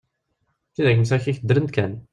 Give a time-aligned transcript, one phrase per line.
[0.75, 1.91] Tidak msakit ddrent kan.